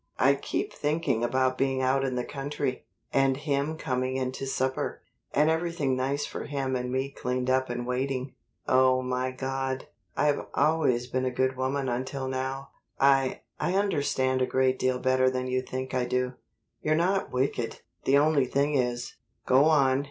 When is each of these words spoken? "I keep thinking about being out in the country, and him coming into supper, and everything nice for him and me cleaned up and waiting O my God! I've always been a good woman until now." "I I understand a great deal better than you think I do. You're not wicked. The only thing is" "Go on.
"I 0.17 0.33
keep 0.33 0.73
thinking 0.73 1.23
about 1.23 1.59
being 1.59 1.83
out 1.83 2.03
in 2.03 2.15
the 2.15 2.25
country, 2.25 2.85
and 3.13 3.37
him 3.37 3.77
coming 3.77 4.17
into 4.17 4.47
supper, 4.47 5.03
and 5.31 5.47
everything 5.47 5.95
nice 5.95 6.25
for 6.25 6.45
him 6.45 6.75
and 6.75 6.91
me 6.91 7.11
cleaned 7.11 7.51
up 7.51 7.69
and 7.69 7.85
waiting 7.85 8.33
O 8.67 9.03
my 9.03 9.29
God! 9.29 9.89
I've 10.17 10.43
always 10.55 11.05
been 11.05 11.25
a 11.25 11.29
good 11.29 11.55
woman 11.55 11.87
until 11.87 12.27
now." 12.27 12.71
"I 12.99 13.41
I 13.59 13.75
understand 13.75 14.41
a 14.41 14.47
great 14.47 14.79
deal 14.79 14.97
better 14.97 15.29
than 15.29 15.45
you 15.45 15.61
think 15.61 15.93
I 15.93 16.05
do. 16.05 16.33
You're 16.81 16.95
not 16.95 17.31
wicked. 17.31 17.81
The 18.05 18.17
only 18.17 18.47
thing 18.47 18.73
is" 18.73 19.17
"Go 19.45 19.65
on. 19.65 19.99